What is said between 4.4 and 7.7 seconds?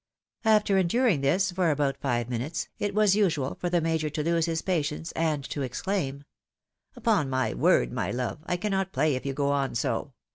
his patience, and to exclaim, —"Upon my